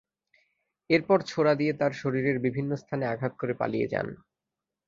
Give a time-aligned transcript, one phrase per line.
[0.89, 4.07] এরপর ছোরা দিয়ে তাঁর শরীরের বিভিন্ন স্থানে আঘাত করে পালিয়ে যান।